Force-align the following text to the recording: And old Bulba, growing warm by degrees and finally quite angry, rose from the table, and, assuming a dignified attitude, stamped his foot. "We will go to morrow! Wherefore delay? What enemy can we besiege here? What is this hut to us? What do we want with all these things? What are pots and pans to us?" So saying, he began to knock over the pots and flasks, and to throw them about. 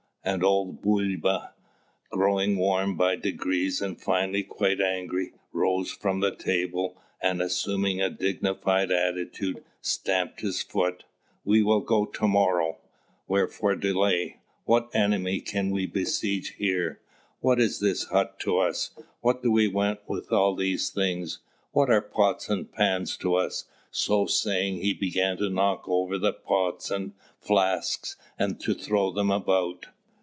And 0.23 0.43
old 0.43 0.83
Bulba, 0.83 1.55
growing 2.11 2.55
warm 2.55 2.95
by 2.95 3.15
degrees 3.15 3.81
and 3.81 3.99
finally 3.99 4.43
quite 4.43 4.79
angry, 4.79 5.31
rose 5.51 5.89
from 5.93 6.19
the 6.19 6.29
table, 6.35 7.01
and, 7.19 7.41
assuming 7.41 7.99
a 8.01 8.11
dignified 8.11 8.91
attitude, 8.91 9.63
stamped 9.81 10.41
his 10.41 10.61
foot. 10.61 11.05
"We 11.43 11.63
will 11.63 11.79
go 11.79 12.05
to 12.05 12.27
morrow! 12.27 12.77
Wherefore 13.27 13.75
delay? 13.75 14.37
What 14.65 14.91
enemy 14.93 15.39
can 15.41 15.71
we 15.71 15.87
besiege 15.87 16.49
here? 16.49 16.99
What 17.39 17.59
is 17.59 17.79
this 17.79 18.03
hut 18.03 18.37
to 18.41 18.59
us? 18.59 18.91
What 19.21 19.41
do 19.41 19.51
we 19.51 19.67
want 19.67 20.01
with 20.07 20.31
all 20.31 20.55
these 20.55 20.91
things? 20.91 21.39
What 21.71 21.89
are 21.89 21.99
pots 21.99 22.47
and 22.47 22.71
pans 22.71 23.17
to 23.17 23.33
us?" 23.33 23.65
So 23.89 24.27
saying, 24.27 24.81
he 24.81 24.93
began 24.93 25.37
to 25.37 25.49
knock 25.49 25.85
over 25.87 26.19
the 26.19 26.31
pots 26.33 26.91
and 26.91 27.13
flasks, 27.39 28.17
and 28.37 28.59
to 28.59 28.75
throw 28.75 29.11
them 29.11 29.31
about. 29.31 29.87